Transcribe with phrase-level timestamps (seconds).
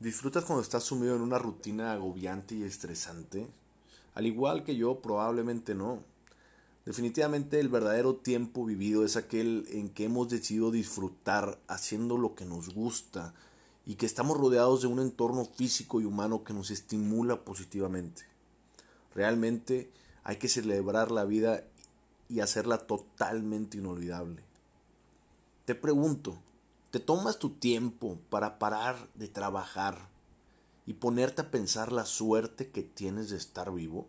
[0.00, 3.48] ¿Disfrutas cuando estás sumido en una rutina agobiante y estresante?
[4.14, 6.02] Al igual que yo, probablemente no.
[6.84, 12.44] Definitivamente el verdadero tiempo vivido es aquel en que hemos decidido disfrutar haciendo lo que
[12.44, 13.34] nos gusta
[13.86, 18.22] y que estamos rodeados de un entorno físico y humano que nos estimula positivamente.
[19.14, 19.90] Realmente
[20.24, 21.64] hay que celebrar la vida
[22.28, 24.42] y hacerla totalmente inolvidable.
[25.64, 26.36] Te pregunto,
[26.94, 30.08] ¿te tomas tu tiempo para parar de trabajar
[30.86, 34.06] y ponerte a pensar la suerte que tienes de estar vivo?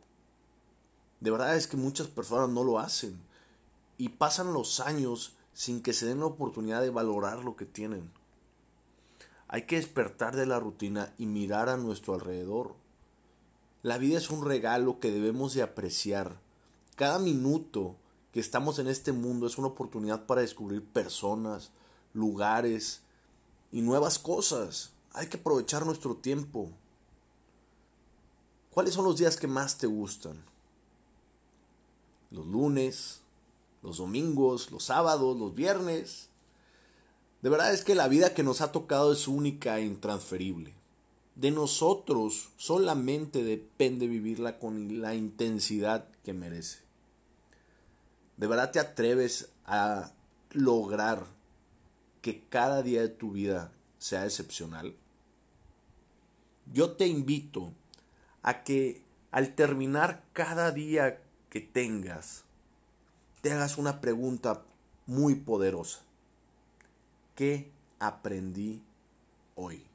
[1.20, 3.20] De verdad es que muchas personas no lo hacen
[3.98, 8.12] y pasan los años sin que se den la oportunidad de valorar lo que tienen.
[9.48, 12.76] Hay que despertar de la rutina y mirar a nuestro alrededor.
[13.81, 16.40] La vida es un regalo que debemos de apreciar.
[16.95, 17.95] Cada minuto
[18.31, 21.72] que estamos en este mundo es una oportunidad para descubrir personas,
[22.16, 23.02] lugares
[23.72, 24.92] y nuevas cosas.
[25.14, 26.72] Hay que aprovechar nuestro tiempo.
[28.72, 30.44] ¿Cuáles son los días que más te gustan?
[32.31, 33.22] Los lunes,
[33.84, 36.30] los domingos, los sábados, los viernes.
[37.42, 40.73] De verdad es que la vida que nos ha tocado es única e intransferible.
[41.36, 46.80] De nosotros solamente depende vivirla con la intensidad que merece.
[48.38, 50.11] ¿De verdad te atreves a
[50.52, 51.34] lograr
[52.26, 54.95] que cada día de tu vida sea excepcional?
[56.73, 57.72] Yo te invito
[58.42, 62.44] a que al terminar cada día que tengas,
[63.42, 64.64] te hagas una pregunta
[65.06, 66.00] muy poderosa.
[67.36, 68.82] ¿Qué aprendí
[69.54, 69.86] hoy?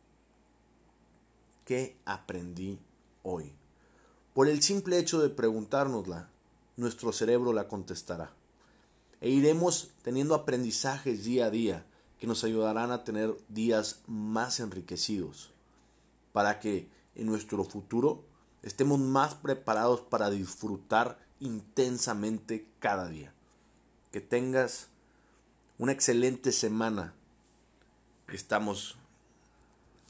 [1.64, 2.78] ¿Qué aprendí
[3.24, 3.50] hoy?
[4.34, 6.28] Por el simple hecho de preguntárnosla,
[6.76, 8.30] nuestro cerebro la contestará.
[9.20, 11.86] E iremos teniendo aprendizajes día a día
[12.20, 15.50] que nos ayudarán a tener días más enriquecidos,
[16.32, 18.22] para que en nuestro futuro
[18.62, 23.32] estemos más preparados para disfrutar intensamente cada día.
[24.12, 24.88] Que tengas
[25.78, 27.14] una excelente semana.
[28.28, 28.96] Estamos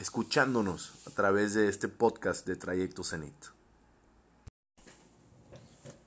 [0.01, 3.35] escuchándonos a través de este podcast de Trayecto Zenit.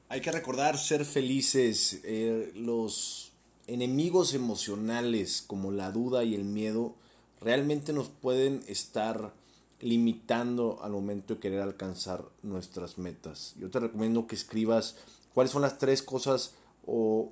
[0.09, 2.02] Hay que recordar ser felices.
[2.03, 3.33] Eh, los
[3.68, 6.96] enemigos emocionales como la duda y el miedo
[7.41, 9.34] realmente nos pueden estar
[9.79, 13.53] limitando al momento de querer alcanzar nuestras metas.
[13.59, 14.96] Yo te recomiendo que escribas
[15.34, 16.53] cuáles son las tres cosas
[16.85, 17.31] o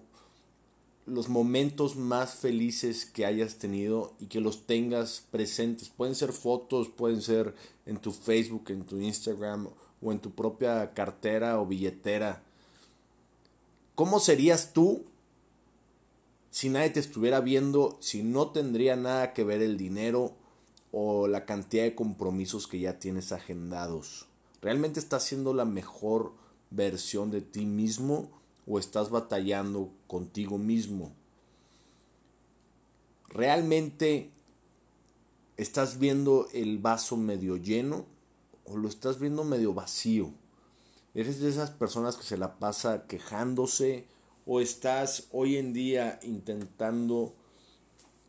[1.06, 5.90] los momentos más felices que hayas tenido y que los tengas presentes.
[5.90, 7.56] Pueden ser fotos, pueden ser
[7.86, 9.68] en tu Facebook, en tu Instagram
[10.02, 12.44] o en tu propia cartera o billetera.
[13.96, 15.06] ¿Cómo serías tú
[16.52, 20.34] si nadie te estuviera viendo, si no tendría nada que ver el dinero
[20.92, 24.28] o la cantidad de compromisos que ya tienes agendados?
[24.62, 26.34] ¿Realmente estás siendo la mejor
[26.70, 28.30] versión de ti mismo
[28.68, 31.14] o estás batallando contigo mismo?
[33.30, 34.30] ¿Realmente
[35.56, 38.06] estás viendo el vaso medio lleno
[38.66, 40.32] o lo estás viendo medio vacío?
[41.14, 44.06] ¿Eres de esas personas que se la pasa quejándose
[44.46, 47.34] o estás hoy en día intentando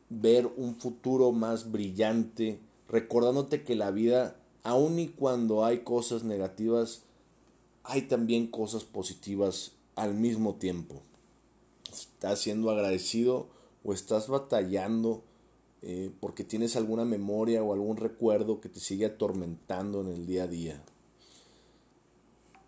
[0.09, 7.03] ver un futuro más brillante, recordándote que la vida, aun y cuando hay cosas negativas,
[7.84, 11.03] hay también cosas positivas al mismo tiempo.
[11.91, 13.49] ¿Estás siendo agradecido
[13.84, 15.23] o estás batallando
[15.83, 20.44] eh, porque tienes alguna memoria o algún recuerdo que te sigue atormentando en el día
[20.44, 20.83] a día?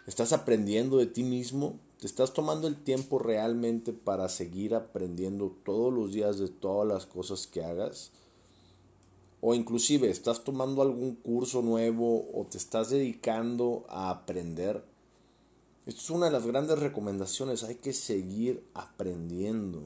[0.07, 1.79] ¿Estás aprendiendo de ti mismo?
[2.05, 7.07] ¿Te estás tomando el tiempo realmente para seguir aprendiendo todos los días de todas las
[7.07, 8.11] cosas que hagas?
[9.41, 14.85] O inclusive estás tomando algún curso nuevo o te estás dedicando a aprender.
[15.87, 19.85] Esto es una de las grandes recomendaciones, hay que seguir aprendiendo.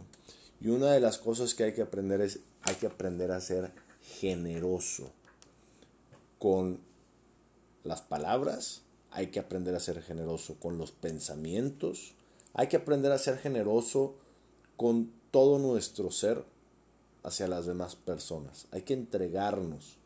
[0.60, 3.70] Y una de las cosas que hay que aprender es, hay que aprender a ser
[4.02, 5.12] generoso
[6.40, 6.80] con
[7.84, 12.14] las palabras, hay que aprender a ser generoso con los pensamientos,
[12.54, 14.16] hay que aprender a ser generoso
[14.76, 16.44] con todo nuestro ser
[17.22, 19.96] hacia las demás personas, hay que entregarnos.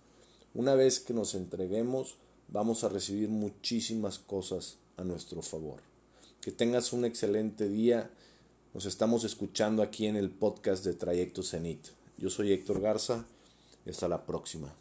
[0.55, 2.17] Una vez que nos entreguemos,
[2.49, 5.81] vamos a recibir muchísimas cosas a nuestro favor.
[6.41, 8.11] Que tengas un excelente día.
[8.75, 11.89] Nos estamos escuchando aquí en el podcast de Trayecto Zenit.
[12.19, 13.25] Yo soy Héctor Garza
[13.87, 14.75] y hasta la próxima.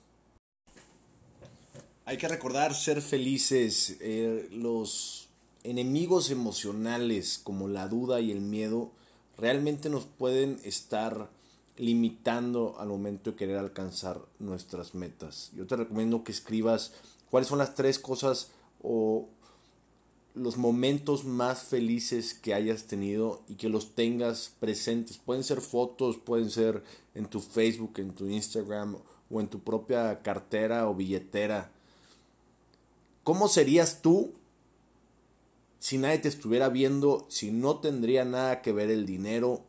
[2.05, 3.97] Hay que recordar ser felices.
[4.01, 5.29] Eh, los
[5.63, 8.91] enemigos emocionales como la duda y el miedo
[9.37, 11.29] realmente nos pueden estar
[11.77, 15.51] limitando al momento de querer alcanzar nuestras metas.
[15.55, 16.93] Yo te recomiendo que escribas
[17.29, 18.51] cuáles son las tres cosas
[18.83, 19.27] o
[20.33, 25.17] los momentos más felices que hayas tenido y que los tengas presentes.
[25.17, 26.83] Pueden ser fotos, pueden ser
[27.15, 28.97] en tu Facebook, en tu Instagram
[29.29, 31.71] o en tu propia cartera o billetera.
[33.23, 34.33] ¿Cómo serías tú
[35.81, 39.65] si nadie te estuviera viendo, si no tendría nada que ver el dinero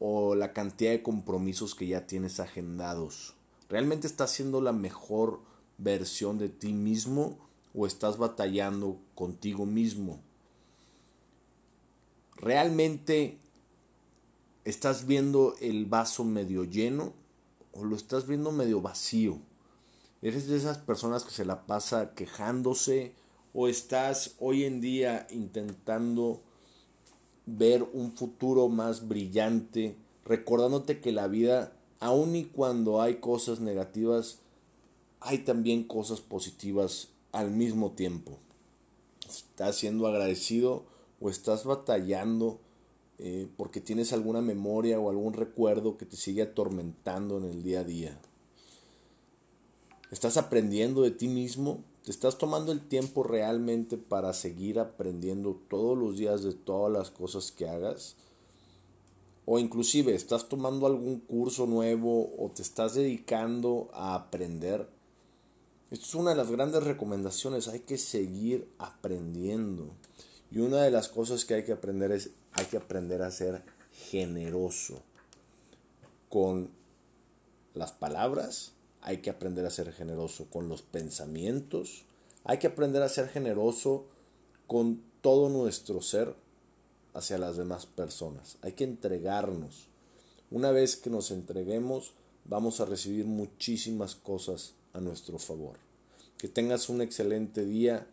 [0.00, 3.34] o la cantidad de compromisos que ya tienes agendados?
[3.68, 5.38] ¿Realmente estás siendo la mejor
[5.78, 7.38] versión de ti mismo?
[7.74, 10.20] o estás batallando contigo mismo?
[12.36, 13.38] ¿Realmente
[14.64, 17.12] estás viendo el vaso medio lleno
[17.72, 19.38] o lo estás viendo medio vacío?
[20.22, 23.14] ¿Eres de esas personas que se la pasa quejándose
[23.52, 26.40] o estás hoy en día intentando
[27.46, 34.38] ver un futuro más brillante, recordándote que la vida, aun y cuando hay cosas negativas,
[35.20, 38.38] hay también cosas positivas al mismo tiempo.
[39.28, 40.84] ¿Estás siendo agradecido
[41.20, 42.60] o estás batallando
[43.18, 47.80] eh, porque tienes alguna memoria o algún recuerdo que te sigue atormentando en el día
[47.80, 48.18] a día?
[50.10, 51.84] ¿Estás aprendiendo de ti mismo?
[52.04, 57.10] ¿Te estás tomando el tiempo realmente para seguir aprendiendo todos los días de todas las
[57.10, 58.16] cosas que hagas?
[59.44, 64.88] O inclusive estás tomando algún curso nuevo o te estás dedicando a aprender
[65.90, 69.90] esto es una de las grandes recomendaciones, hay que seguir aprendiendo.
[70.52, 73.64] Y una de las cosas que hay que aprender es, hay que aprender a ser
[74.08, 75.02] generoso
[76.28, 76.70] con
[77.74, 82.04] las palabras, hay que aprender a ser generoso con los pensamientos,
[82.44, 84.06] hay que aprender a ser generoso
[84.66, 86.34] con todo nuestro ser
[87.14, 88.56] hacia las demás personas.
[88.62, 89.88] Hay que entregarnos.
[90.50, 92.12] Una vez que nos entreguemos,
[92.44, 95.76] vamos a recibir muchísimas cosas a nuestro favor.
[96.38, 98.06] Que tengas un excelente día.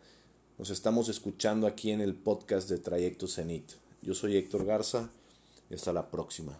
[0.58, 3.72] Nos estamos escuchando aquí en el podcast de Trayecto Zenit.
[4.02, 5.10] Yo soy Héctor Garza
[5.70, 6.58] y hasta la próxima.